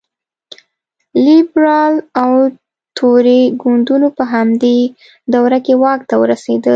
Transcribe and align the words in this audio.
لېبرال 1.25 1.93
او 2.23 2.31
توري 2.97 3.41
ګوندونو 3.61 4.07
په 4.17 4.23
همدې 4.33 4.79
دوره 5.33 5.57
کې 5.65 5.73
واک 5.81 6.01
ته 6.09 6.15
ورسېدل. 6.21 6.69